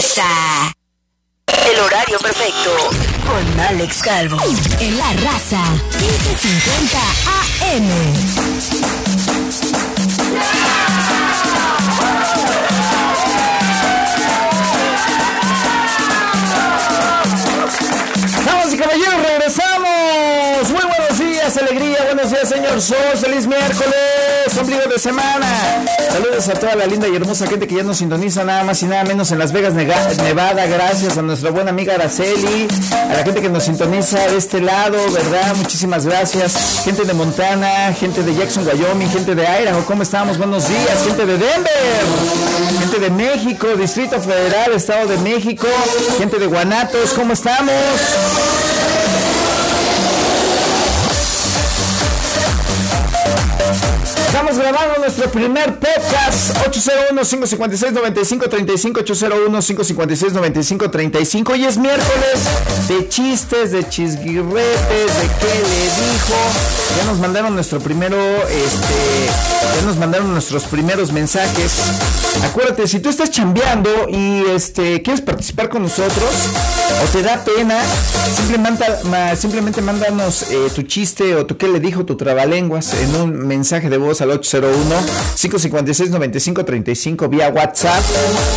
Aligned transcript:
El 0.00 1.78
horario 1.78 2.18
perfecto. 2.20 2.70
Con 3.26 3.60
Alex 3.60 4.02
Calvo. 4.02 4.38
En 4.80 4.96
la 4.96 5.12
raza. 5.12 5.60
1550 6.00 6.98
AM. 7.68 7.90
Damas 18.46 18.72
y 18.72 18.78
caballeros, 18.78 19.22
regresamos. 19.22 20.70
Muy 20.70 20.82
buenos 20.82 21.18
días, 21.18 21.56
alegría. 21.58 22.04
Buenos 22.06 22.30
días, 22.30 22.48
señor 22.48 22.80
Sol. 22.80 22.96
Feliz 23.20 23.46
miércoles, 23.46 23.99
ombligo 24.60 24.82
de 24.88 24.98
semana. 24.98 25.46
Saludos 26.10 26.48
a 26.48 26.54
toda 26.54 26.74
la 26.74 26.86
linda 26.86 27.08
y 27.08 27.14
hermosa 27.14 27.46
gente 27.46 27.66
que 27.66 27.76
ya 27.76 27.82
nos 27.82 27.98
sintoniza 27.98 28.44
nada 28.44 28.64
más 28.64 28.82
y 28.82 28.86
nada 28.86 29.04
menos 29.04 29.30
en 29.32 29.38
Las 29.38 29.52
Vegas, 29.52 29.74
Nevada. 29.74 30.66
Gracias 30.66 31.18
a 31.18 31.22
nuestra 31.22 31.50
buena 31.50 31.70
amiga 31.70 31.94
Araceli, 31.94 32.68
a 32.92 33.14
la 33.14 33.24
gente 33.24 33.40
que 33.40 33.48
nos 33.48 33.64
sintoniza 33.64 34.18
de 34.28 34.36
este 34.36 34.60
lado, 34.60 34.98
¿verdad? 35.12 35.54
Muchísimas 35.56 36.06
gracias. 36.06 36.82
Gente 36.84 37.04
de 37.04 37.12
Montana, 37.14 37.92
gente 37.92 38.22
de 38.22 38.34
Jackson, 38.34 38.66
Wyoming, 38.66 39.10
gente 39.10 39.34
de 39.34 39.42
Idaho. 39.42 39.84
¿Cómo 39.84 40.02
estamos? 40.02 40.38
Buenos 40.38 40.68
días. 40.68 41.04
Gente 41.06 41.26
de 41.26 41.38
Denver, 41.38 42.02
gente 42.80 42.98
de 42.98 43.10
México, 43.10 43.66
Distrito 43.76 44.20
Federal, 44.20 44.72
Estado 44.72 45.06
de 45.06 45.18
México, 45.18 45.66
gente 46.18 46.38
de 46.38 46.46
Guanatos. 46.46 47.12
¿Cómo 47.12 47.32
estamos? 47.32 47.74
Estamos 54.50 54.68
grabando 54.68 54.98
nuestro 54.98 55.30
primer 55.30 55.78
podcast 55.78 56.56
801-556-9535 57.14 59.04
801-556-9535 59.04 61.52
Hoy 61.52 61.66
es 61.66 61.78
miércoles 61.78 62.40
de 62.88 63.08
chistes, 63.08 63.70
de 63.70 63.88
chisguirretes, 63.88 64.88
de 64.88 65.30
qué 65.38 65.54
le 65.54 65.84
dijo. 65.84 66.34
Ya 66.98 67.04
nos 67.04 67.20
mandaron 67.20 67.54
nuestro 67.54 67.78
primero, 67.78 68.16
este, 68.48 69.28
ya 69.76 69.82
nos 69.86 69.96
mandaron 69.96 70.32
nuestros 70.32 70.64
primeros 70.64 71.12
mensajes. 71.12 71.74
Acuérdate, 72.42 72.88
si 72.88 72.98
tú 72.98 73.08
estás 73.08 73.30
chambeando 73.30 74.08
y 74.08 74.42
este, 74.50 75.00
quieres 75.02 75.20
participar 75.20 75.68
con 75.68 75.82
nosotros 75.82 76.28
o 77.04 77.06
te 77.12 77.22
da 77.22 77.44
pena, 77.44 77.80
simplemente, 78.34 78.84
simplemente 79.36 79.80
mándanos 79.80 80.50
eh, 80.50 80.72
tu 80.74 80.82
chiste 80.82 81.36
o 81.36 81.46
tu 81.46 81.56
qué 81.56 81.68
le 81.68 81.78
dijo 81.78 82.04
tu 82.04 82.16
trabalenguas 82.16 82.94
en 82.94 83.14
un 83.14 83.46
mensaje 83.46 83.88
de 83.88 83.96
voz 83.96 84.20
al 84.20 84.39
801-556-9535 84.40 87.28
vía 87.28 87.48
WhatsApp 87.48 88.02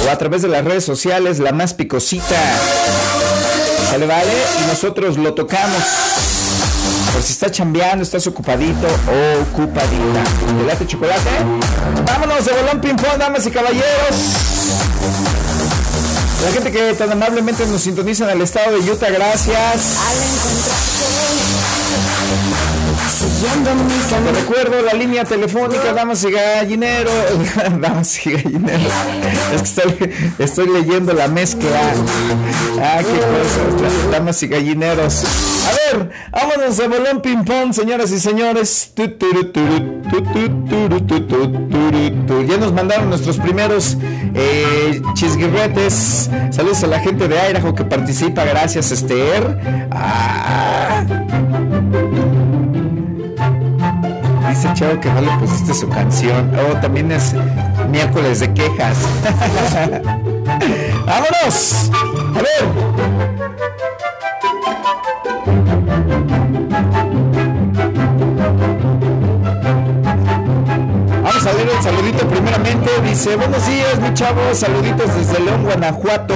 o 0.06 0.10
a 0.10 0.18
través 0.18 0.42
de 0.42 0.48
las 0.48 0.66
redes 0.66 0.84
sociales, 0.84 1.38
la 1.40 1.52
más 1.52 1.74
picosita. 1.74 2.40
¿Sale, 3.90 4.06
vale? 4.08 4.32
Y 4.64 4.68
nosotros 4.68 5.18
lo 5.18 5.34
tocamos. 5.34 5.84
Por 7.14 7.22
si 7.22 7.34
estás 7.34 7.52
chambeando, 7.52 8.04
estás 8.04 8.26
ocupadito 8.26 8.88
o 8.88 9.42
ocupadita. 9.44 10.24
¿Te 10.58 10.64
late 10.66 10.88
chocolate? 10.88 11.30
Vámonos 12.06 12.46
de 12.46 12.54
bolón 12.54 12.82
ping 12.82 12.96
pong, 12.96 13.18
damas 13.20 13.46
y 13.46 13.52
caballeros. 13.52 14.16
La 16.44 16.52
gente 16.52 16.72
que 16.72 16.94
tan 16.96 17.12
amablemente 17.12 17.66
nos 17.68 17.82
sintoniza 17.82 18.24
en 18.26 18.32
el 18.32 18.42
estado 18.42 18.78
de 18.78 18.92
Utah, 18.92 19.10
gracias. 19.10 19.96
Te 23.44 24.32
recuerdo 24.32 24.82
la 24.82 24.94
línea 24.94 25.26
telefónica, 25.26 25.92
damas 25.94 26.24
y 26.24 26.32
gallinero. 26.32 27.12
damas 27.82 28.26
y 28.26 28.32
gallinero. 28.32 28.90
Es 29.54 29.62
que 29.62 29.82
estoy, 29.82 30.12
estoy 30.40 30.70
leyendo 30.70 31.12
la 31.12 31.28
mezcla. 31.28 31.70
Ah, 32.82 33.00
qué 33.00 33.20
cosa. 33.20 34.10
Damas 34.12 34.42
y 34.44 34.48
gallineros. 34.48 35.26
A 35.68 35.98
ver, 35.98 36.10
vámonos 36.32 36.78
de 36.78 36.88
bolón 36.88 37.22
ping 37.22 37.44
pong, 37.44 37.74
señoras 37.74 38.12
y 38.12 38.20
señores. 38.20 38.94
Ya 42.48 42.58
nos 42.58 42.72
mandaron 42.72 43.10
nuestros 43.10 43.38
primeros 43.40 43.98
eh, 44.36 45.02
chisguirretes. 45.16 46.30
Saludos 46.52 46.84
a 46.84 46.88
la 46.88 47.00
gente 47.02 47.28
de 47.28 47.36
Idaho 47.36 47.76
que 47.76 47.84
participa. 47.84 48.46
Gracias, 48.46 48.92
Esther. 48.92 49.90
Ah. 49.92 51.04
Dice 54.54 54.72
Chavo 54.76 55.00
que 55.00 55.10
no 55.10 55.20
le 55.20 55.32
pusiste 55.40 55.74
su 55.74 55.90
canción. 55.90 56.52
Oh, 56.56 56.76
también 56.80 57.12
es 57.12 57.34
miércoles 57.90 58.40
de 58.40 58.54
quejas. 58.54 59.00
¡Vámonos! 61.08 61.90
A 62.36 62.38
ver. 62.38 63.13
Saludito 72.04 72.28
primeramente. 72.28 72.90
Dice, 73.08 73.36
buenos 73.36 73.66
días, 73.66 74.00
mi 74.02 74.14
chavo. 74.14 74.42
Saluditos 74.54 75.16
desde 75.16 75.40
León, 75.40 75.64
Guanajuato. 75.64 76.34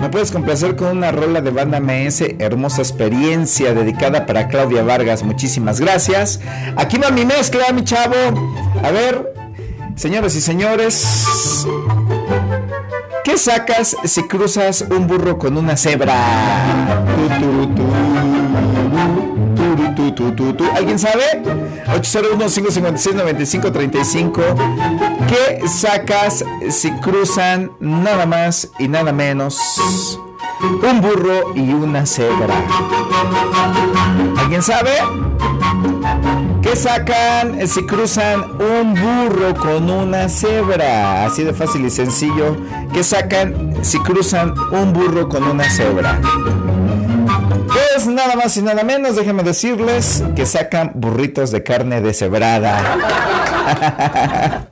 ¿Me 0.00 0.08
puedes 0.10 0.30
complacer 0.30 0.76
con 0.76 0.98
una 0.98 1.10
rola 1.10 1.40
de 1.40 1.50
banda 1.50 1.80
MS? 1.80 2.22
Hermosa 2.38 2.82
experiencia 2.82 3.72
dedicada 3.72 4.26
para 4.26 4.48
Claudia 4.48 4.82
Vargas. 4.82 5.22
Muchísimas 5.22 5.80
gracias. 5.80 6.40
Aquí 6.76 6.98
va 6.98 7.10
mi 7.10 7.24
mezcla, 7.24 7.72
mi 7.72 7.84
chavo. 7.84 8.14
A 8.82 8.90
ver, 8.90 9.32
señoras 9.96 10.34
y 10.34 10.40
señores. 10.40 11.66
¿Qué 13.24 13.38
sacas 13.38 13.96
si 14.04 14.22
cruzas 14.24 14.84
un 14.90 15.06
burro 15.06 15.38
con 15.38 15.56
una 15.56 15.76
cebra? 15.76 16.14
¿Alguien 20.74 20.98
sabe? 20.98 21.67
801-556-9535. 21.88 24.42
¿Qué 25.26 25.66
sacas 25.68 26.44
si 26.70 26.92
cruzan 26.92 27.72
nada 27.80 28.24
más 28.26 28.70
y 28.78 28.86
nada 28.88 29.12
menos 29.12 29.58
un 30.60 31.00
burro 31.00 31.54
y 31.54 31.72
una 31.72 32.04
cebra? 32.06 32.54
¿Alguien 34.38 34.62
sabe? 34.62 34.90
¿Qué 36.62 36.76
sacan 36.76 37.66
si 37.66 37.84
cruzan 37.86 38.44
un 38.60 38.94
burro 38.94 39.54
con 39.54 39.90
una 39.90 40.28
cebra? 40.28 41.24
Así 41.24 41.42
de 41.44 41.54
fácil 41.54 41.86
y 41.86 41.90
sencillo. 41.90 42.56
¿Qué 42.92 43.02
sacan 43.02 43.74
si 43.82 43.98
cruzan 44.00 44.52
un 44.72 44.92
burro 44.92 45.26
con 45.28 45.44
una 45.44 45.64
cebra? 45.70 46.20
Nada 48.06 48.36
más 48.36 48.56
y 48.56 48.62
nada 48.62 48.84
menos, 48.84 49.16
déjenme 49.16 49.42
decirles 49.42 50.22
que 50.36 50.46
sacan 50.46 50.92
burritos 50.94 51.50
de 51.50 51.62
carne 51.62 52.00
deshebrada. 52.00 52.98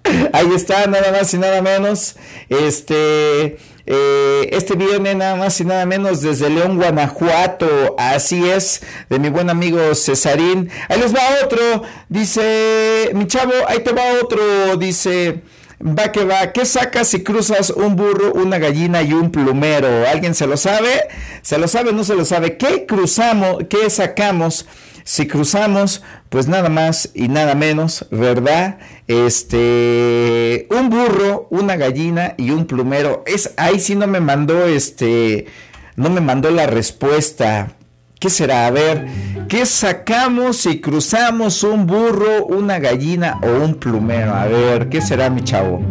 Ahí 0.33 0.49
está, 0.55 0.87
nada 0.87 1.11
más 1.13 1.35
y 1.35 1.39
nada 1.39 1.61
menos. 1.61 2.17
Este, 2.49 3.59
eh, 3.87 4.49
este 4.53 4.75
viene 4.75 5.15
nada 5.15 5.35
más 5.37 5.61
y 5.61 5.65
nada 5.65 5.87
menos 5.87 6.21
desde 6.23 6.49
León, 6.51 6.77
Guanajuato. 6.77 7.97
Así 7.99 8.49
es, 8.49 8.83
de 9.11 9.19
mi 9.19 9.29
buen 9.29 9.51
amigo 9.51 9.95
Cesarín. 9.95 10.71
Ahí 10.89 11.01
les 11.01 11.15
va 11.15 11.21
otro. 11.45 11.83
Dice, 12.09 13.11
mi 13.15 13.27
chavo, 13.27 13.53
ahí 13.67 13.81
te 13.81 13.93
va 13.93 14.03
otro. 14.23 14.77
Dice, 14.77 15.43
va 15.81 16.13
que 16.13 16.25
va. 16.25 16.53
¿Qué 16.53 16.65
sacas 16.65 17.09
si 17.09 17.23
cruzas 17.23 17.71
un 17.71 17.97
burro, 17.97 18.33
una 18.33 18.59
gallina 18.59 19.03
y 19.03 19.13
un 19.13 19.31
plumero? 19.31 20.07
¿Alguien 20.09 20.35
se 20.35 20.47
lo 20.47 20.57
sabe? 20.57 21.09
¿Se 21.43 21.59
lo 21.59 21.69
sabe 21.69 21.91
o 21.91 21.93
no 21.93 22.05
se 22.05 22.15
lo 22.15 22.25
sabe? 22.25 22.57
¿Qué 22.57 22.87
cruzamos? 22.87 23.65
¿Qué 23.69 23.89
sacamos? 23.91 24.67
Si 25.05 25.29
cruzamos, 25.29 26.03
pues 26.31 26.49
nada 26.49 26.69
más 26.69 27.11
y 27.15 27.29
nada 27.29 27.55
menos, 27.55 28.07
¿verdad? 28.11 28.79
Este, 29.07 30.67
un 30.71 30.91
burro, 30.91 31.47
una 31.51 31.77
gallina 31.77 32.35
y 32.37 32.51
un 32.51 32.67
plumero. 32.67 33.23
Es 33.25 33.53
ahí 33.57 33.79
sí 33.79 33.95
no 33.95 34.09
me 34.09 34.19
mandó 34.19 34.67
este, 34.67 35.47
no 35.95 36.11
me 36.11 36.21
mandó 36.21 36.51
la 36.51 36.67
respuesta. 36.67 37.77
¿Qué 38.19 38.31
será? 38.31 38.67
A 38.67 38.71
ver, 38.71 39.07
¿qué 39.47 39.67
sacamos 39.67 40.57
si 40.57 40.81
cruzamos 40.81 41.63
un 41.63 41.87
burro, 41.87 42.47
una 42.47 42.79
gallina 42.79 43.39
o 43.43 43.63
un 43.63 43.75
plumero? 43.75 44.35
A 44.35 44.47
ver, 44.47 44.89
¿qué 44.89 45.03
será, 45.03 45.29
mi 45.29 45.43
chavo? 45.43 45.83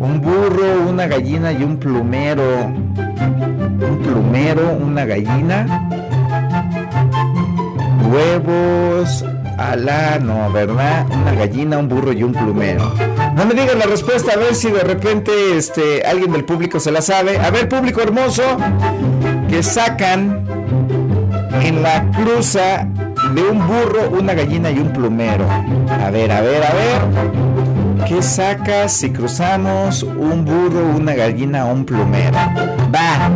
Un 0.00 0.20
burro, 0.20 0.88
una 0.88 1.06
gallina 1.06 1.52
y 1.52 1.62
un 1.62 1.76
plumero. 1.76 2.64
Un 2.64 4.00
plumero, 4.02 4.72
una 4.72 5.04
gallina. 5.04 5.88
Huevos, 8.10 9.24
ala, 9.56 10.18
no, 10.18 10.50
¿verdad? 10.50 11.06
Una 11.12 11.32
gallina, 11.32 11.78
un 11.78 11.88
burro 11.88 12.12
y 12.12 12.24
un 12.24 12.32
plumero. 12.32 12.92
No 13.36 13.46
me 13.46 13.54
digan 13.54 13.78
la 13.78 13.86
respuesta, 13.86 14.32
a 14.32 14.36
ver 14.36 14.56
si 14.56 14.72
de 14.72 14.80
repente 14.80 15.56
este, 15.56 16.02
alguien 16.04 16.32
del 16.32 16.44
público 16.44 16.80
se 16.80 16.90
la 16.90 17.02
sabe. 17.02 17.38
A 17.38 17.50
ver, 17.52 17.68
público 17.68 18.00
hermoso, 18.00 18.42
que 19.48 19.62
sacan 19.62 20.57
en 21.62 21.82
la 21.82 22.10
cruza 22.12 22.86
de 23.34 23.42
un 23.42 23.66
burro, 23.66 24.10
una 24.10 24.34
gallina 24.34 24.70
y 24.70 24.78
un 24.78 24.92
plumero. 24.92 25.46
A 25.48 26.10
ver, 26.10 26.32
a 26.32 26.40
ver, 26.40 26.64
a 26.64 26.72
ver. 26.72 27.48
¿Qué 28.06 28.22
sacas 28.22 28.92
si 28.92 29.10
cruzamos 29.10 30.02
un 30.02 30.44
burro, 30.44 30.96
una 30.96 31.14
gallina 31.14 31.66
o 31.66 31.72
un 31.72 31.84
plumero? 31.84 32.36
Va. 32.94 33.30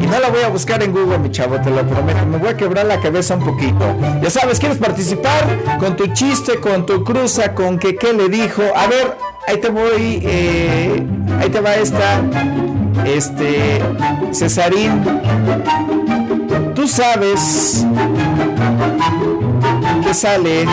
Y 0.00 0.06
no 0.06 0.20
la 0.20 0.28
voy 0.28 0.42
a 0.42 0.48
buscar 0.48 0.82
en 0.82 0.92
Google, 0.92 1.18
mi 1.18 1.30
chavo, 1.30 1.60
te 1.60 1.70
lo 1.70 1.84
prometo. 1.86 2.24
Me 2.26 2.38
voy 2.38 2.50
a 2.50 2.56
quebrar 2.56 2.86
la 2.86 3.00
cabeza 3.00 3.34
un 3.34 3.44
poquito. 3.44 3.84
Ya 4.22 4.30
sabes, 4.30 4.60
¿quieres 4.60 4.78
participar? 4.78 5.44
Con 5.78 5.96
tu 5.96 6.06
chiste, 6.08 6.60
con 6.60 6.86
tu 6.86 7.02
cruza, 7.02 7.54
con 7.54 7.78
que 7.78 7.96
qué 7.96 8.12
le 8.12 8.28
dijo. 8.28 8.62
A 8.76 8.86
ver, 8.86 9.16
ahí 9.48 9.56
te 9.58 9.70
voy. 9.70 10.20
Eh, 10.22 11.06
ahí 11.40 11.48
te 11.48 11.60
va 11.60 11.74
esta. 11.74 12.20
Este. 13.04 13.80
Cesarín. 14.32 15.02
Tú 16.80 16.88
sabes 16.88 17.84
que 20.02 20.14
sale 20.14 20.64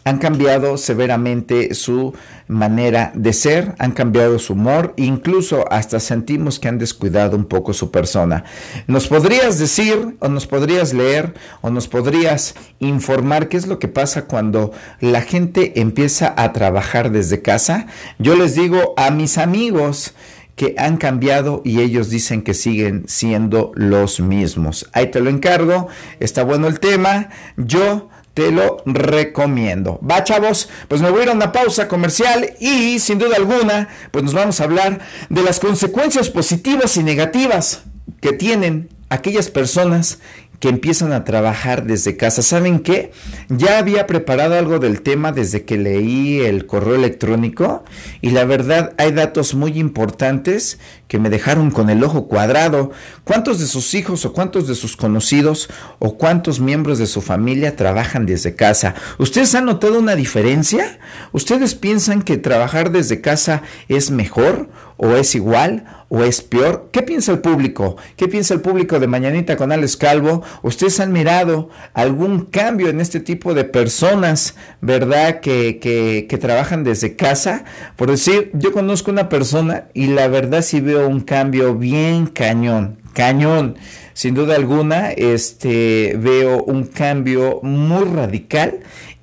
han 0.08 0.18
cambiado 0.18 0.78
severamente 0.78 1.74
su 1.74 2.14
manera 2.46 3.12
de 3.14 3.34
ser, 3.34 3.74
han 3.78 3.92
cambiado 3.92 4.38
su 4.38 4.54
humor, 4.54 4.94
incluso 4.96 5.70
hasta 5.70 6.00
sentimos 6.00 6.58
que 6.58 6.68
han 6.68 6.78
descuidado 6.78 7.36
un 7.36 7.44
poco 7.44 7.74
su 7.74 7.90
persona. 7.90 8.44
¿Nos 8.86 9.06
podrías 9.06 9.58
decir 9.58 10.16
o 10.20 10.28
nos 10.28 10.46
podrías 10.46 10.94
leer 10.94 11.34
o 11.60 11.68
nos 11.68 11.88
podrías 11.88 12.54
informar 12.78 13.48
qué 13.48 13.58
es 13.58 13.66
lo 13.66 13.78
que 13.78 13.88
pasa 13.88 14.24
cuando 14.24 14.72
la 15.00 15.20
gente 15.20 15.78
empieza 15.80 16.32
a 16.36 16.54
trabajar 16.54 17.10
desde 17.10 17.42
casa? 17.42 17.86
Yo 18.18 18.34
les 18.34 18.54
digo 18.54 18.94
a 18.96 19.10
mis 19.10 19.36
amigos, 19.36 20.14
que 20.56 20.74
han 20.76 20.96
cambiado 20.96 21.62
y 21.64 21.80
ellos 21.80 22.10
dicen 22.10 22.42
que 22.42 22.52
siguen 22.52 23.04
siendo 23.06 23.70
los 23.76 24.18
mismos. 24.18 24.90
Ahí 24.92 25.08
te 25.08 25.20
lo 25.20 25.30
encargo, 25.30 25.86
está 26.18 26.42
bueno 26.42 26.66
el 26.66 26.80
tema. 26.80 27.28
Yo 27.56 28.08
te 28.38 28.52
lo 28.52 28.80
recomiendo. 28.86 29.98
Va, 30.08 30.22
chavos, 30.22 30.68
pues 30.86 31.02
me 31.02 31.10
voy 31.10 31.18
a 31.18 31.22
ir 31.24 31.28
a 31.30 31.32
una 31.32 31.50
pausa 31.50 31.88
comercial 31.88 32.54
y 32.60 33.00
sin 33.00 33.18
duda 33.18 33.34
alguna, 33.34 33.88
pues 34.12 34.22
nos 34.22 34.32
vamos 34.32 34.60
a 34.60 34.64
hablar 34.64 35.00
de 35.28 35.42
las 35.42 35.58
consecuencias 35.58 36.30
positivas 36.30 36.96
y 36.96 37.02
negativas 37.02 37.82
que 38.20 38.32
tienen 38.32 38.90
aquellas 39.08 39.50
personas 39.50 40.20
que 40.60 40.68
empiezan 40.68 41.12
a 41.12 41.24
trabajar 41.24 41.84
desde 41.84 42.16
casa. 42.16 42.42
¿Saben 42.42 42.80
qué? 42.80 43.12
Ya 43.48 43.78
había 43.78 44.06
preparado 44.06 44.58
algo 44.58 44.78
del 44.78 45.02
tema 45.02 45.32
desde 45.32 45.64
que 45.64 45.78
leí 45.78 46.40
el 46.40 46.66
correo 46.66 46.96
electrónico 46.96 47.84
y 48.20 48.30
la 48.30 48.44
verdad 48.44 48.92
hay 48.98 49.12
datos 49.12 49.54
muy 49.54 49.78
importantes 49.78 50.78
que 51.06 51.18
me 51.18 51.30
dejaron 51.30 51.70
con 51.70 51.90
el 51.90 52.02
ojo 52.02 52.26
cuadrado. 52.26 52.90
¿Cuántos 53.24 53.60
de 53.60 53.66
sus 53.66 53.94
hijos 53.94 54.24
o 54.24 54.32
cuántos 54.32 54.66
de 54.66 54.74
sus 54.74 54.96
conocidos 54.96 55.68
o 56.00 56.18
cuántos 56.18 56.60
miembros 56.60 56.98
de 56.98 57.06
su 57.06 57.20
familia 57.20 57.76
trabajan 57.76 58.26
desde 58.26 58.54
casa? 58.54 58.94
¿Ustedes 59.18 59.54
han 59.54 59.66
notado 59.66 59.98
una 59.98 60.16
diferencia? 60.16 60.98
¿Ustedes 61.32 61.74
piensan 61.74 62.22
que 62.22 62.36
trabajar 62.36 62.90
desde 62.90 63.20
casa 63.20 63.62
es 63.88 64.10
mejor 64.10 64.68
o 64.96 65.14
es 65.14 65.34
igual 65.34 65.84
o 66.08 66.22
es 66.22 66.40
peor? 66.40 66.88
¿Qué 66.92 67.02
piensa 67.02 67.32
el 67.32 67.40
público? 67.40 67.96
¿Qué 68.16 68.28
piensa 68.28 68.54
el 68.54 68.60
público 68.60 68.98
de 68.98 69.06
Mañanita 69.06 69.56
con 69.56 69.72
Alex 69.72 69.96
Calvo? 69.96 70.42
¿Ustedes 70.62 71.00
han 71.00 71.12
mirado 71.12 71.68
algún 71.94 72.46
cambio 72.46 72.88
en 72.88 73.00
este 73.00 73.20
tipo 73.20 73.54
de 73.54 73.64
personas, 73.64 74.54
verdad, 74.80 75.40
que, 75.40 75.78
que, 75.78 76.26
que 76.28 76.38
trabajan 76.38 76.84
desde 76.84 77.16
casa? 77.16 77.64
Por 77.96 78.10
decir, 78.10 78.50
yo 78.54 78.72
conozco 78.72 79.10
una 79.10 79.28
persona 79.28 79.88
y 79.94 80.06
la 80.08 80.28
verdad 80.28 80.62
sí 80.62 80.80
veo 80.80 81.08
un 81.08 81.20
cambio 81.20 81.74
bien 81.74 82.26
cañón, 82.26 82.98
cañón. 83.12 83.76
Sin 84.14 84.34
duda 84.34 84.56
alguna, 84.56 85.10
este, 85.12 86.16
veo 86.18 86.64
un 86.64 86.86
cambio 86.86 87.60
muy 87.62 88.04
radical 88.04 88.80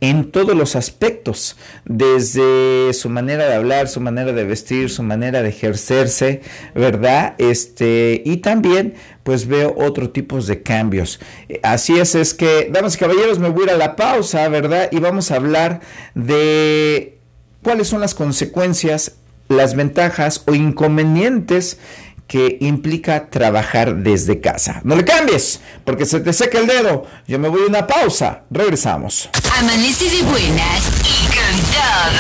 en 0.10 0.32
todos 0.32 0.56
los 0.56 0.76
aspectos, 0.76 1.58
desde 1.86 2.94
su 2.94 3.10
manera 3.10 3.48
de 3.48 3.56
hablar, 3.56 3.88
su 3.88 4.00
manera 4.02 4.34
de 4.34 4.44
vestir, 4.44 4.90
su 4.90 5.04
manera 5.04 5.42
de 5.42 5.50
ejercerse, 5.50 6.42
¿verdad? 6.76 7.34
Este, 7.38 8.22
y 8.26 8.38
también 8.38 8.94
pues 9.24 9.48
veo 9.48 9.74
otro 9.76 10.12
tipo 10.12 10.40
de 10.40 10.62
cambios. 10.62 11.20
Así 11.64 11.98
es, 11.98 12.14
es 12.14 12.36
que, 12.36 12.70
damas 12.72 12.96
y 12.96 13.00
caballeros, 13.00 13.40
me 13.40 13.50
voy 13.50 13.64
a 13.64 13.66
ir 13.66 13.72
a 13.72 13.78
la 13.78 13.96
pausa, 13.96 14.48
¿verdad? 14.50 14.90
Y 14.92 15.00
vamos 15.00 15.32
a 15.32 15.38
hablar 15.38 15.82
de 16.14 17.18
cuáles 17.64 17.88
son 17.88 18.02
las 18.02 18.14
consecuencias, 18.14 19.16
las 19.48 19.76
ventajas 19.76 20.44
o 20.46 20.54
inconvenientes 20.54 21.80
que 22.28 22.58
implica 22.62 23.30
trabajar 23.30 23.98
desde 23.98 24.42
casa. 24.42 24.82
No 24.84 24.96
le 24.96 25.06
cambies, 25.06 25.62
porque 25.84 26.06
se 26.06 26.20
te 26.20 26.34
seca 26.34 26.60
el 26.60 26.68
dedo. 26.68 27.06
Yo 27.28 27.40
me 27.40 27.48
voy 27.48 27.62
a 27.64 27.68
una 27.68 27.88
pausa. 27.88 28.44
Regresamos. 28.50 29.30
Amanece 29.60 30.10
de 30.10 30.24
buenas 30.24 30.84
y 31.04 31.28
cantado. 31.28 32.18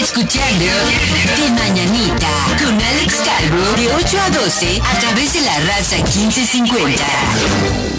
Escuchando 0.00 0.64
De 0.64 1.50
Mañanita 1.50 2.28
con 2.58 2.74
Alex 2.80 3.16
Calvo 3.16 3.76
de 3.76 3.88
8 3.94 4.20
a 4.20 4.30
12 4.30 4.80
a 4.80 4.98
través 5.00 5.32
de 5.34 5.40
la 5.40 5.58
raza 5.60 5.96
1550. 5.96 7.84